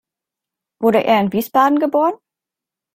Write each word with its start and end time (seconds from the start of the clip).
Wurde 0.81 1.03
er 1.03 1.19
in 1.21 1.31
Wiesbaden 1.31 1.77
geboren? 1.79 2.15